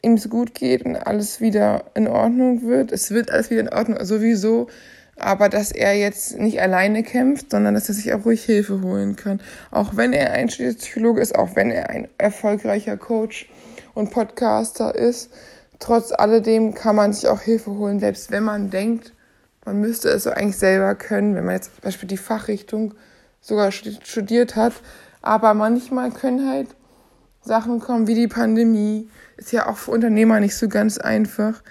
ihm 0.00 0.14
es 0.14 0.30
gut 0.30 0.54
geht 0.54 0.86
und 0.86 0.96
alles 0.96 1.42
wieder 1.42 1.84
in 1.94 2.08
Ordnung 2.08 2.62
wird. 2.62 2.92
Es 2.92 3.10
wird 3.10 3.30
alles 3.30 3.50
wieder 3.50 3.60
in 3.60 3.68
Ordnung, 3.68 4.02
sowieso. 4.06 4.68
Aber 5.16 5.50
dass 5.50 5.70
er 5.70 5.92
jetzt 5.92 6.38
nicht 6.38 6.62
alleine 6.62 7.02
kämpft, 7.02 7.50
sondern 7.50 7.74
dass 7.74 7.90
er 7.90 7.94
sich 7.94 8.14
auch 8.14 8.24
ruhig 8.24 8.42
Hilfe 8.42 8.80
holen 8.80 9.14
kann. 9.14 9.42
Auch 9.70 9.98
wenn 9.98 10.14
er 10.14 10.32
ein 10.32 10.46
Psychologe 10.46 11.20
ist, 11.20 11.34
auch 11.34 11.56
wenn 11.56 11.70
er 11.70 11.90
ein 11.90 12.08
erfolgreicher 12.16 12.96
Coach 12.96 13.50
und 13.92 14.10
Podcaster 14.10 14.94
ist 14.94 15.30
trotz 15.78 16.12
alledem 16.12 16.74
kann 16.74 16.96
man 16.96 17.12
sich 17.12 17.28
auch 17.28 17.40
Hilfe 17.40 17.72
holen, 17.72 18.00
selbst 18.00 18.30
wenn 18.30 18.44
man 18.44 18.70
denkt, 18.70 19.12
man 19.66 19.80
müsste 19.80 20.08
es 20.08 20.22
so 20.22 20.30
eigentlich 20.30 20.56
selber 20.56 20.94
können, 20.94 21.34
wenn 21.34 21.44
man 21.44 21.56
jetzt 21.56 21.74
zum 21.74 21.82
Beispiel 21.82 22.08
die 22.08 22.16
Fachrichtung 22.16 22.94
sogar 23.40 23.72
studiert 23.72 24.56
hat. 24.56 24.72
Aber 25.22 25.54
manchmal 25.54 26.12
können 26.12 26.48
halt 26.48 26.68
Sachen 27.42 27.80
kommen 27.80 28.06
wie 28.06 28.14
die 28.14 28.28
Pandemie. 28.28 29.08
Ist 29.36 29.52
ja 29.52 29.68
auch 29.68 29.76
für 29.76 29.90
Unternehmer 29.90 30.40
nicht 30.40 30.56
so 30.56 30.68
ganz 30.68 30.98
einfach, 30.98 31.62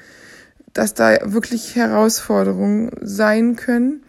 dass 0.74 0.94
da 0.94 1.18
wirklich 1.24 1.76
Herausforderungen 1.76 2.92
sein 3.02 3.56
können, 3.56 4.04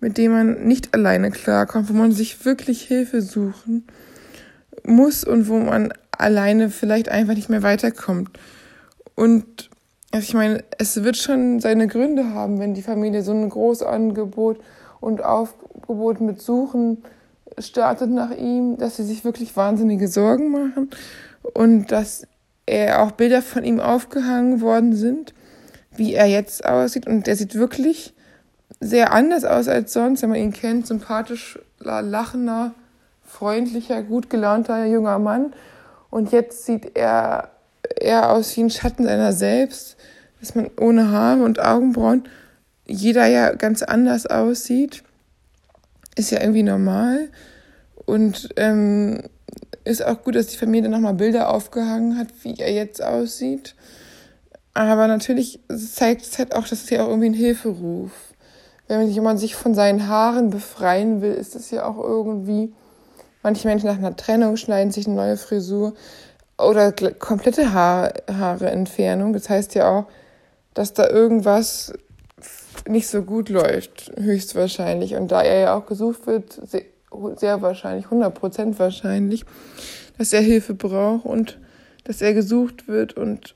mit 0.00 0.18
denen 0.18 0.34
man 0.34 0.64
nicht 0.64 0.94
alleine 0.94 1.30
klarkommt, 1.30 1.88
wo 1.88 1.94
man 1.94 2.12
sich 2.12 2.44
wirklich 2.44 2.82
Hilfe 2.82 3.22
suchen 3.22 3.86
muss 4.84 5.24
und 5.24 5.48
wo 5.48 5.58
man 5.58 5.94
alleine 6.12 6.68
vielleicht 6.68 7.08
einfach 7.08 7.34
nicht 7.34 7.48
mehr 7.48 7.62
weiterkommt. 7.62 8.38
Und 9.14 9.70
also 10.12 10.24
ich 10.24 10.34
meine, 10.34 10.64
es 10.78 11.02
wird 11.02 11.16
schon 11.16 11.60
seine 11.60 11.86
Gründe 11.86 12.34
haben, 12.34 12.58
wenn 12.58 12.74
die 12.74 12.82
Familie 12.82 13.22
so 13.22 13.32
ein 13.32 13.48
Großangebot 13.48 14.58
und 15.00 15.24
Aufgebot 15.24 16.20
mit 16.20 16.40
Suchen 16.40 17.04
startet 17.58 18.10
nach 18.10 18.30
ihm, 18.32 18.76
dass 18.76 18.96
sie 18.96 19.04
sich 19.04 19.24
wirklich 19.24 19.56
wahnsinnige 19.56 20.08
Sorgen 20.08 20.50
machen 20.50 20.90
und 21.54 21.92
dass 21.92 22.26
er 22.66 23.02
auch 23.02 23.12
Bilder 23.12 23.42
von 23.42 23.64
ihm 23.64 23.80
aufgehangen 23.80 24.60
worden 24.60 24.94
sind, 24.94 25.34
wie 25.96 26.14
er 26.14 26.26
jetzt 26.26 26.64
aussieht. 26.64 27.06
Und 27.06 27.26
der 27.26 27.36
sieht 27.36 27.54
wirklich 27.54 28.14
sehr 28.80 29.12
anders 29.12 29.44
aus 29.44 29.68
als 29.68 29.92
sonst, 29.92 30.22
wenn 30.22 30.30
man 30.30 30.38
ihn 30.38 30.52
kennt. 30.52 30.86
Sympathisch, 30.86 31.58
lachender, 31.78 32.74
freundlicher, 33.24 34.02
gut 34.02 34.30
gelaunter 34.30 34.84
junger 34.86 35.18
Mann. 35.18 35.52
Und 36.10 36.32
jetzt 36.32 36.64
sieht 36.64 36.96
er 36.96 37.50
eher 37.98 38.30
aus 38.30 38.56
wie 38.56 38.62
ein 38.62 38.70
Schatten 38.70 39.04
seiner 39.04 39.32
selbst, 39.32 39.96
dass 40.40 40.54
man 40.54 40.70
ohne 40.78 41.10
Haare 41.10 41.42
und 41.42 41.60
Augenbrauen 41.60 42.24
jeder 42.86 43.26
ja 43.26 43.54
ganz 43.54 43.82
anders 43.82 44.26
aussieht, 44.26 45.04
ist 46.16 46.30
ja 46.30 46.40
irgendwie 46.40 46.64
normal. 46.64 47.28
Und 48.04 48.48
ähm, 48.56 49.22
ist 49.84 50.04
auch 50.04 50.22
gut, 50.22 50.34
dass 50.34 50.48
die 50.48 50.56
Familie 50.56 50.90
nochmal 50.90 51.14
Bilder 51.14 51.50
aufgehangen 51.50 52.18
hat, 52.18 52.28
wie 52.42 52.58
er 52.58 52.72
jetzt 52.72 53.02
aussieht. 53.02 53.74
Aber 54.74 55.06
natürlich 55.06 55.60
zeigt 55.68 56.22
es 56.22 56.38
halt 56.38 56.54
auch, 56.54 56.66
dass 56.66 56.84
es 56.84 56.90
ja 56.90 57.02
auch 57.04 57.08
irgendwie 57.08 57.30
ein 57.30 57.34
Hilferuf. 57.34 58.10
Wenn 58.88 59.08
jemand 59.08 59.38
sich 59.38 59.54
von 59.54 59.74
seinen 59.74 60.08
Haaren 60.08 60.50
befreien 60.50 61.22
will, 61.22 61.32
ist 61.32 61.54
das 61.54 61.70
ja 61.70 61.84
auch 61.84 61.98
irgendwie. 61.98 62.72
Manche 63.42 63.68
Menschen 63.68 63.86
nach 63.86 63.98
einer 63.98 64.16
Trennung 64.16 64.56
schneiden 64.56 64.92
sich 64.92 65.06
eine 65.06 65.16
neue 65.16 65.36
Frisur 65.36 65.94
oder 66.62 66.92
komplette 66.92 67.72
Haar, 67.72 68.12
Haareentfernung. 68.30 69.32
Das 69.32 69.48
heißt 69.48 69.74
ja 69.74 69.90
auch, 69.90 70.06
dass 70.74 70.92
da 70.92 71.08
irgendwas 71.08 71.92
nicht 72.88 73.08
so 73.08 73.22
gut 73.22 73.48
läuft, 73.48 74.12
höchstwahrscheinlich. 74.18 75.14
Und 75.14 75.32
da 75.32 75.42
er 75.42 75.60
ja 75.60 75.74
auch 75.74 75.86
gesucht 75.86 76.26
wird, 76.26 76.60
sehr 77.36 77.62
wahrscheinlich, 77.62 78.06
100 78.06 78.34
Prozent 78.34 78.78
wahrscheinlich, 78.78 79.44
dass 80.18 80.32
er 80.32 80.40
Hilfe 80.40 80.74
braucht 80.74 81.24
und 81.24 81.58
dass 82.04 82.22
er 82.22 82.34
gesucht 82.34 82.88
wird 82.88 83.14
und 83.14 83.54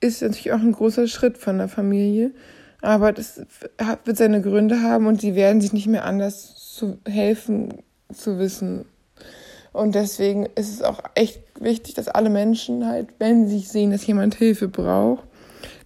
ist 0.00 0.22
natürlich 0.22 0.52
auch 0.52 0.60
ein 0.60 0.72
großer 0.72 1.06
Schritt 1.06 1.38
von 1.38 1.58
der 1.58 1.68
Familie. 1.68 2.32
Aber 2.82 3.12
das 3.12 3.42
wird 4.04 4.16
seine 4.16 4.40
Gründe 4.40 4.82
haben 4.82 5.06
und 5.06 5.20
sie 5.20 5.34
werden 5.34 5.60
sich 5.60 5.72
nicht 5.72 5.86
mehr 5.86 6.04
anders 6.04 6.54
zu 6.74 6.98
helfen 7.06 7.74
zu 8.12 8.38
wissen. 8.38 8.86
Und 9.72 9.94
deswegen 9.94 10.46
ist 10.54 10.72
es 10.72 10.82
auch 10.82 11.00
echt 11.14 11.40
wichtig, 11.60 11.94
dass 11.94 12.08
alle 12.08 12.30
Menschen 12.30 12.86
halt, 12.86 13.08
wenn 13.18 13.48
sie 13.48 13.60
sehen, 13.60 13.92
dass 13.92 14.06
jemand 14.06 14.34
Hilfe 14.34 14.68
braucht, 14.68 15.24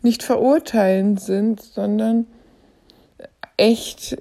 nicht 0.03 0.23
verurteilend 0.23 1.21
sind, 1.21 1.61
sondern 1.61 2.27
echt 3.57 4.17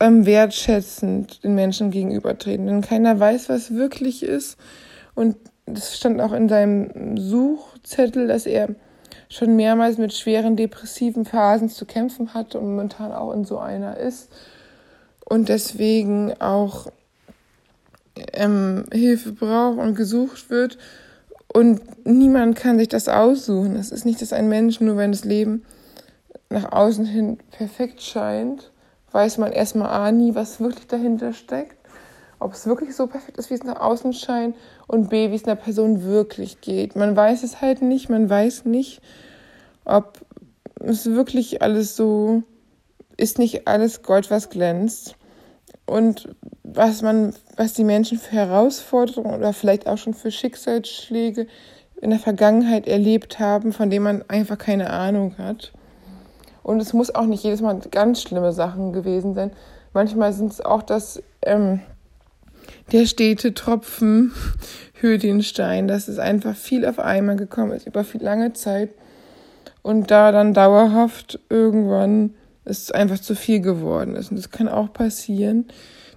ähm, 0.00 0.26
wertschätzend 0.26 1.42
den 1.44 1.54
Menschen 1.54 1.90
gegenübertreten. 1.90 2.66
Denn 2.66 2.80
keiner 2.82 3.18
weiß, 3.18 3.48
was 3.48 3.74
wirklich 3.74 4.22
ist. 4.22 4.56
Und 5.14 5.36
das 5.66 5.96
stand 5.96 6.20
auch 6.20 6.32
in 6.32 6.48
seinem 6.48 7.16
Suchzettel, 7.16 8.26
dass 8.26 8.46
er 8.46 8.68
schon 9.28 9.56
mehrmals 9.56 9.98
mit 9.98 10.12
schweren 10.12 10.56
depressiven 10.56 11.24
Phasen 11.24 11.68
zu 11.68 11.86
kämpfen 11.86 12.34
hatte 12.34 12.58
und 12.58 12.66
momentan 12.66 13.12
auch 13.12 13.32
in 13.32 13.44
so 13.44 13.58
einer 13.58 13.96
ist. 13.96 14.30
Und 15.24 15.48
deswegen 15.48 16.34
auch 16.40 16.88
ähm, 18.32 18.84
Hilfe 18.92 19.32
braucht 19.32 19.78
und 19.78 19.94
gesucht 19.94 20.50
wird. 20.50 20.78
Und 21.52 21.80
niemand 22.06 22.56
kann 22.56 22.78
sich 22.78 22.88
das 22.88 23.08
aussuchen. 23.08 23.76
Es 23.76 23.90
ist 23.90 24.04
nicht, 24.04 24.22
dass 24.22 24.32
ein 24.32 24.48
Mensch, 24.48 24.80
nur 24.80 24.96
wenn 24.96 25.12
das 25.12 25.24
Leben 25.24 25.64
nach 26.48 26.72
außen 26.72 27.04
hin 27.04 27.38
perfekt 27.50 28.02
scheint, 28.02 28.70
weiß 29.10 29.38
man 29.38 29.52
erstmal 29.52 29.90
A 29.90 30.12
nie, 30.12 30.34
was 30.34 30.60
wirklich 30.60 30.86
dahinter 30.86 31.32
steckt. 31.32 31.76
Ob 32.38 32.54
es 32.54 32.66
wirklich 32.66 32.96
so 32.96 33.06
perfekt 33.06 33.38
ist, 33.38 33.50
wie 33.50 33.54
es 33.54 33.62
nach 33.62 33.80
außen 33.80 34.12
scheint. 34.14 34.56
Und 34.86 35.10
B, 35.10 35.30
wie 35.30 35.36
es 35.36 35.44
einer 35.44 35.56
Person 35.56 36.02
wirklich 36.02 36.60
geht. 36.60 36.96
Man 36.96 37.14
weiß 37.14 37.42
es 37.44 37.60
halt 37.60 37.82
nicht. 37.82 38.08
Man 38.08 38.28
weiß 38.28 38.64
nicht, 38.64 39.00
ob 39.84 40.18
es 40.80 41.06
wirklich 41.06 41.62
alles 41.62 41.94
so 41.94 42.42
ist, 43.16 43.38
nicht 43.38 43.68
alles 43.68 44.02
Gold, 44.02 44.30
was 44.30 44.50
glänzt. 44.50 45.16
Und 45.92 46.34
was 46.64 47.02
man, 47.02 47.34
was 47.56 47.74
die 47.74 47.84
Menschen 47.84 48.16
für 48.16 48.32
Herausforderungen 48.32 49.34
oder 49.34 49.52
vielleicht 49.52 49.86
auch 49.86 49.98
schon 49.98 50.14
für 50.14 50.30
Schicksalsschläge 50.30 51.46
in 52.00 52.08
der 52.08 52.18
Vergangenheit 52.18 52.88
erlebt 52.88 53.38
haben, 53.38 53.74
von 53.74 53.90
denen 53.90 54.04
man 54.04 54.24
einfach 54.26 54.56
keine 54.56 54.88
Ahnung 54.88 55.36
hat. 55.36 55.70
Und 56.62 56.80
es 56.80 56.94
muss 56.94 57.14
auch 57.14 57.26
nicht 57.26 57.44
jedes 57.44 57.60
Mal 57.60 57.78
ganz 57.90 58.22
schlimme 58.22 58.54
Sachen 58.54 58.94
gewesen 58.94 59.34
sein. 59.34 59.50
Manchmal 59.92 60.32
sind 60.32 60.50
es 60.50 60.62
auch 60.62 60.82
das, 60.82 61.22
ähm, 61.42 61.80
der 62.90 63.04
stete 63.04 63.52
Tropfen 63.52 64.32
Stein, 65.40 65.88
dass 65.88 66.08
es 66.08 66.18
einfach 66.18 66.56
viel 66.56 66.86
auf 66.86 67.00
einmal 67.00 67.36
gekommen 67.36 67.72
ist, 67.72 67.86
über 67.86 68.02
viel 68.02 68.22
lange 68.22 68.54
Zeit. 68.54 68.94
Und 69.82 70.10
da 70.10 70.32
dann 70.32 70.54
dauerhaft 70.54 71.38
irgendwann 71.50 72.32
es 72.64 72.90
einfach 72.90 73.20
zu 73.20 73.34
viel 73.34 73.60
geworden 73.60 74.16
ist. 74.16 74.30
Und 74.30 74.38
das 74.38 74.50
kann 74.50 74.68
auch 74.68 74.92
passieren 74.92 75.66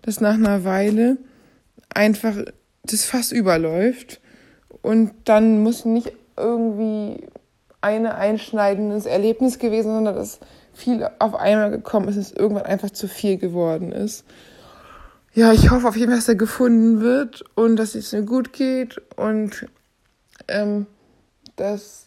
dass 0.05 0.21
nach 0.21 0.35
einer 0.35 0.63
Weile 0.63 1.17
einfach 1.89 2.35
das 2.83 3.05
Fass 3.05 3.31
überläuft 3.31 4.21
und 4.81 5.11
dann 5.25 5.63
muss 5.63 5.83
nicht 5.85 6.11
irgendwie 6.37 7.25
ein 7.81 8.05
einschneidendes 8.05 9.07
Erlebnis 9.07 9.57
gewesen, 9.57 9.91
sondern 9.91 10.15
dass 10.15 10.39
viel 10.73 11.09
auf 11.19 11.35
einmal 11.35 11.71
gekommen 11.71 12.07
ist, 12.07 12.17
es 12.17 12.31
irgendwann 12.31 12.65
einfach 12.65 12.91
zu 12.91 13.07
viel 13.07 13.37
geworden 13.37 13.91
ist. 13.91 14.25
ja, 15.33 15.51
ich 15.51 15.71
hoffe 15.71 15.87
auf 15.87 15.95
jeden 15.95 16.11
Fall, 16.11 16.19
dass 16.19 16.27
er 16.27 16.35
gefunden 16.35 17.01
wird 17.01 17.43
und 17.55 17.77
dass 17.77 17.95
es 17.95 18.13
ihm 18.13 18.25
gut 18.25 18.53
geht 18.53 19.01
und 19.15 19.65
ähm, 20.47 20.85
dass 21.55 22.04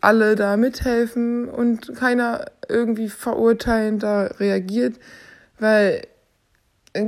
alle 0.00 0.36
da 0.36 0.56
mithelfen 0.56 1.48
und 1.48 1.94
keiner 1.96 2.46
irgendwie 2.68 3.08
verurteilend 3.08 4.02
da 4.02 4.22
reagiert, 4.38 4.98
weil 5.58 6.02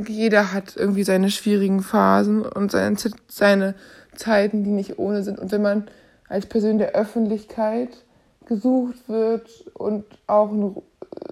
jeder 0.06 0.52
hat 0.52 0.76
irgendwie 0.76 1.04
seine 1.04 1.30
schwierigen 1.30 1.82
Phasen 1.82 2.42
und 2.42 2.70
seine, 2.70 2.96
seine 3.28 3.74
Zeiten, 4.14 4.64
die 4.64 4.70
nicht 4.70 4.98
ohne 4.98 5.22
sind. 5.22 5.38
Und 5.38 5.50
wenn 5.50 5.62
man 5.62 5.88
als 6.28 6.46
Person 6.46 6.78
der 6.78 6.92
Öffentlichkeit 6.92 8.04
gesucht 8.46 9.08
wird 9.08 9.48
und 9.74 10.04
auch 10.26 10.50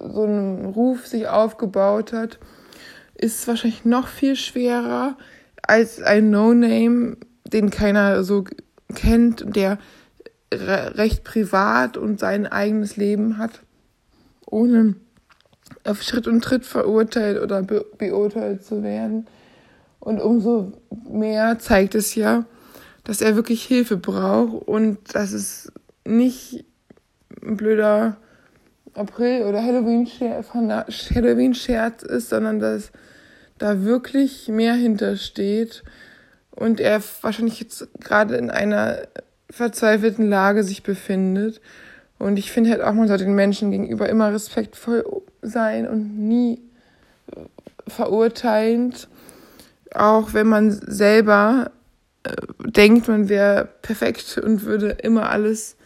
so 0.00 0.23
einen 0.23 0.66
Ruf 0.66 1.06
sich 1.06 1.28
aufgebaut 1.28 2.12
hat, 2.12 2.38
ist 3.14 3.40
es 3.40 3.49
wahrscheinlich 3.49 3.85
noch 3.85 4.09
viel 4.09 4.37
schwerer 4.37 5.16
als 5.62 6.02
ein 6.02 6.30
No-Name, 6.30 7.16
den 7.45 7.71
keiner 7.71 8.25
so 8.25 8.45
kennt, 8.95 9.56
der 9.56 9.78
recht 10.52 11.24
privat 11.24 11.96
und 11.96 12.20
sein 12.20 12.46
eigenes 12.46 12.96
Leben 12.96 13.38
hat, 13.38 13.62
ohne 14.46 14.94
auf 15.84 16.02
Schritt 16.02 16.26
und 16.26 16.42
Tritt 16.42 16.64
verurteilt 16.64 17.40
oder 17.40 17.62
be 17.62 17.84
beurteilt 17.98 18.64
zu 18.64 18.82
werden. 18.82 19.26
Und 19.98 20.20
umso 20.20 20.72
mehr 21.08 21.58
zeigt 21.58 21.94
es 21.94 22.14
ja, 22.14 22.44
dass 23.04 23.20
er 23.20 23.34
wirklich 23.36 23.64
Hilfe 23.64 23.96
braucht 23.96 24.68
und 24.68 24.98
dass 25.14 25.32
es 25.32 25.72
nicht 26.04 26.64
ein 27.42 27.56
blöder 27.56 28.16
April- 28.94 29.44
oder 29.44 29.62
Halloween-Scherz 29.62 30.54
Halloween 30.54 31.52
ist, 31.52 32.28
sondern 32.28 32.60
dass 32.60 32.90
da 33.58 33.82
wirklich 33.84 34.48
mehr 34.48 34.74
hintersteht 34.74 35.82
und 36.50 36.80
er 36.80 37.02
wahrscheinlich 37.20 37.60
jetzt 37.60 37.88
gerade 38.00 38.36
in 38.36 38.50
einer 38.50 39.02
verzweifelten 39.50 40.28
Lage 40.28 40.62
sich 40.62 40.82
befindet. 40.82 41.60
Und 42.18 42.38
ich 42.38 42.50
finde 42.50 42.70
halt 42.70 42.80
auch, 42.80 42.94
man 42.94 43.08
sollte 43.08 43.24
den 43.24 43.34
Menschen 43.34 43.70
gegenüber 43.70 44.08
immer 44.08 44.32
respektvoll 44.32 45.04
sein 45.42 45.86
und 45.86 46.18
nie 46.18 46.60
verurteilend, 47.86 49.08
auch 49.94 50.32
wenn 50.34 50.46
man 50.46 50.72
selber 50.72 51.70
äh, 52.24 52.32
denkt, 52.64 53.08
man 53.08 53.28
wäre 53.28 53.68
perfekt 53.82 54.38
und 54.38 54.64
würde 54.64 54.90
immer 55.02 55.30
alles 55.30 55.76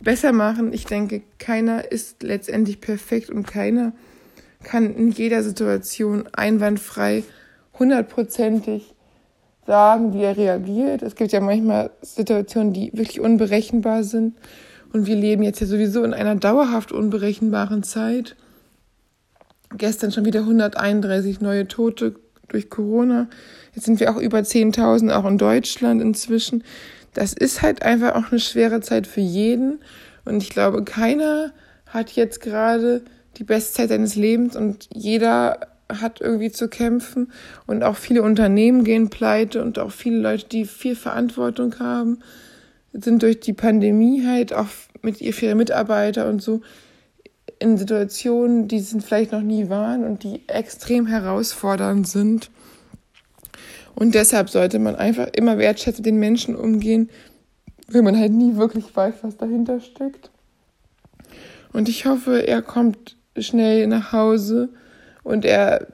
besser 0.00 0.32
machen. 0.32 0.72
Ich 0.72 0.84
denke, 0.84 1.22
keiner 1.38 1.90
ist 1.90 2.22
letztendlich 2.22 2.80
perfekt 2.80 3.30
und 3.30 3.46
keiner 3.46 3.92
kann 4.62 4.94
in 4.94 5.10
jeder 5.10 5.42
Situation 5.42 6.28
einwandfrei 6.32 7.24
hundertprozentig 7.78 8.94
sagen, 9.66 10.12
wie 10.12 10.22
er 10.22 10.36
reagiert. 10.36 11.02
Es 11.02 11.14
gibt 11.14 11.32
ja 11.32 11.40
manchmal 11.40 11.90
Situationen, 12.02 12.72
die 12.72 12.90
wirklich 12.92 13.20
unberechenbar 13.20 14.04
sind. 14.04 14.34
Und 14.92 15.06
wir 15.06 15.16
leben 15.16 15.42
jetzt 15.42 15.60
ja 15.60 15.66
sowieso 15.66 16.04
in 16.04 16.14
einer 16.14 16.34
dauerhaft 16.34 16.92
unberechenbaren 16.92 17.82
Zeit. 17.82 18.36
Gestern 19.76 20.12
schon 20.12 20.24
wieder 20.24 20.40
131 20.40 21.40
neue 21.40 21.66
Tote 21.66 22.16
durch 22.48 22.68
Corona. 22.68 23.28
Jetzt 23.74 23.86
sind 23.86 24.00
wir 24.00 24.10
auch 24.14 24.20
über 24.20 24.38
10.000, 24.38 25.12
auch 25.12 25.24
in 25.24 25.38
Deutschland 25.38 26.02
inzwischen. 26.02 26.62
Das 27.14 27.32
ist 27.32 27.62
halt 27.62 27.82
einfach 27.82 28.14
auch 28.14 28.30
eine 28.30 28.40
schwere 28.40 28.80
Zeit 28.80 29.06
für 29.06 29.20
jeden. 29.20 29.80
Und 30.24 30.42
ich 30.42 30.50
glaube, 30.50 30.84
keiner 30.84 31.52
hat 31.86 32.12
jetzt 32.12 32.40
gerade 32.40 33.02
die 33.38 33.44
beste 33.44 33.74
Zeit 33.74 33.88
seines 33.88 34.14
Lebens 34.14 34.56
und 34.56 34.88
jeder 34.92 35.71
hat 36.00 36.20
irgendwie 36.20 36.50
zu 36.50 36.68
kämpfen 36.68 37.32
und 37.66 37.82
auch 37.82 37.96
viele 37.96 38.22
Unternehmen 38.22 38.84
gehen 38.84 39.10
pleite 39.10 39.62
und 39.62 39.78
auch 39.78 39.90
viele 39.90 40.18
Leute, 40.18 40.46
die 40.48 40.64
viel 40.64 40.96
Verantwortung 40.96 41.78
haben, 41.78 42.20
sind 42.92 43.22
durch 43.22 43.40
die 43.40 43.52
Pandemie 43.52 44.26
halt 44.26 44.52
auch 44.52 44.68
mit 45.02 45.20
ihren 45.20 45.58
Mitarbeitern 45.58 46.28
und 46.28 46.42
so 46.42 46.60
in 47.58 47.78
Situationen, 47.78 48.68
die 48.68 48.80
sie 48.80 49.00
vielleicht 49.00 49.32
noch 49.32 49.42
nie 49.42 49.68
waren 49.68 50.04
und 50.04 50.24
die 50.24 50.42
extrem 50.48 51.06
herausfordernd 51.06 52.08
sind. 52.08 52.50
Und 53.94 54.14
deshalb 54.14 54.50
sollte 54.50 54.78
man 54.78 54.96
einfach 54.96 55.28
immer 55.34 55.58
wertschätzend 55.58 56.06
den 56.06 56.18
Menschen 56.18 56.56
umgehen, 56.56 57.08
wenn 57.88 58.04
man 58.04 58.18
halt 58.18 58.32
nie 58.32 58.56
wirklich 58.56 58.94
weiß, 58.94 59.16
was 59.22 59.36
dahinter 59.36 59.80
steckt. 59.80 60.30
Und 61.72 61.88
ich 61.88 62.06
hoffe, 62.06 62.46
er 62.46 62.62
kommt 62.62 63.16
schnell 63.36 63.86
nach 63.86 64.12
Hause 64.12 64.70
und 65.22 65.44
er 65.44 65.86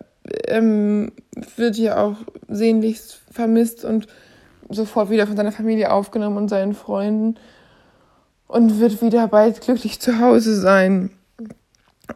ähm, 0.47 1.13
wird 1.57 1.77
ja 1.77 2.03
auch 2.03 2.17
sehnlichst 2.49 3.21
vermisst 3.31 3.85
und 3.85 4.07
sofort 4.69 5.11
wieder 5.11 5.27
von 5.27 5.37
seiner 5.37 5.53
Familie 5.53 5.93
aufgenommen 5.93 6.37
und 6.37 6.49
seinen 6.49 6.75
Freunden 6.75 7.37
und 8.47 8.81
wird 8.81 9.01
wieder 9.03 9.29
bald 9.29 9.61
glücklich 9.61 10.01
zu 10.01 10.21
Hause 10.21 10.59
sein 10.59 11.11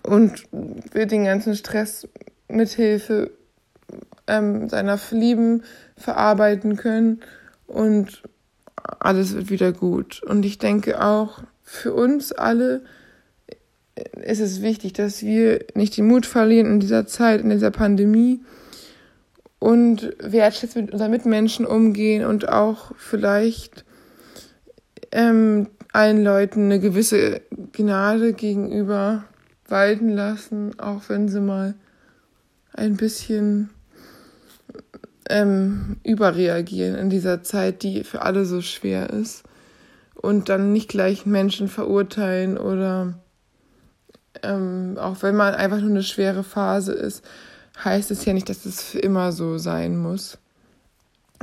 und 0.02 0.46
wird 0.50 1.10
den 1.10 1.24
ganzen 1.24 1.54
Stress 1.54 2.08
mit 2.48 2.70
Hilfe 2.70 3.30
ähm, 4.26 4.68
seiner 4.68 4.98
Lieben 5.10 5.62
verarbeiten 5.96 6.76
können 6.76 7.20
und 7.66 8.22
alles 8.98 9.34
wird 9.34 9.50
wieder 9.50 9.72
gut. 9.72 10.22
Und 10.22 10.44
ich 10.44 10.58
denke 10.58 11.02
auch 11.02 11.42
für 11.62 11.94
uns 11.94 12.32
alle 12.32 12.82
ist 13.94 14.40
es 14.40 14.62
wichtig, 14.62 14.94
dass 14.94 15.22
wir 15.22 15.64
nicht 15.74 15.96
den 15.96 16.06
Mut 16.06 16.26
verlieren 16.26 16.66
in 16.66 16.80
dieser 16.80 17.06
Zeit, 17.06 17.42
in 17.42 17.50
dieser 17.50 17.70
Pandemie 17.70 18.40
und 19.58 20.14
wertschätzend 20.18 20.86
mit 20.86 20.92
unseren 20.92 21.10
Mitmenschen 21.10 21.66
umgehen 21.66 22.24
und 22.24 22.48
auch 22.48 22.92
vielleicht 22.96 23.84
ähm, 25.12 25.68
allen 25.92 26.24
Leuten 26.24 26.64
eine 26.64 26.80
gewisse 26.80 27.42
Gnade 27.72 28.32
gegenüber 28.32 29.24
walten 29.68 30.08
lassen, 30.08 30.78
auch 30.78 31.02
wenn 31.08 31.28
sie 31.28 31.40
mal 31.40 31.74
ein 32.72 32.96
bisschen 32.96 33.70
ähm, 35.28 35.96
überreagieren 36.02 36.96
in 36.96 37.10
dieser 37.10 37.42
Zeit, 37.42 37.82
die 37.82 38.04
für 38.04 38.22
alle 38.22 38.44
so 38.44 38.62
schwer 38.62 39.10
ist. 39.10 39.44
Und 40.14 40.48
dann 40.48 40.72
nicht 40.72 40.88
gleich 40.88 41.26
Menschen 41.26 41.68
verurteilen 41.68 42.56
oder 42.56 43.14
ähm, 44.42 44.96
auch 44.98 45.22
wenn 45.22 45.36
man 45.36 45.54
einfach 45.54 45.80
nur 45.80 45.90
eine 45.90 46.02
schwere 46.02 46.44
Phase 46.44 46.92
ist, 46.92 47.24
heißt 47.82 48.10
es 48.10 48.24
ja 48.24 48.32
nicht, 48.32 48.48
dass 48.48 48.64
es 48.66 48.82
für 48.82 48.98
immer 48.98 49.32
so 49.32 49.58
sein 49.58 49.96
muss. 49.96 50.38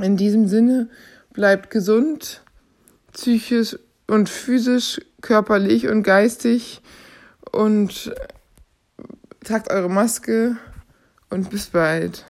In 0.00 0.16
diesem 0.16 0.48
Sinne, 0.48 0.88
bleibt 1.32 1.70
gesund, 1.70 2.42
psychisch 3.12 3.78
und 4.06 4.28
physisch, 4.28 5.00
körperlich 5.20 5.88
und 5.88 6.02
geistig 6.02 6.80
und 7.52 8.12
tragt 9.44 9.70
eure 9.70 9.90
Maske 9.90 10.56
und 11.28 11.50
bis 11.50 11.66
bald. 11.66 12.18